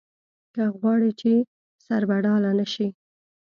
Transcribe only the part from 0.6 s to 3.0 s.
غواړې چې سربډاله نه شې.